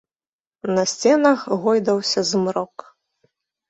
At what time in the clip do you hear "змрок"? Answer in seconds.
2.35-2.91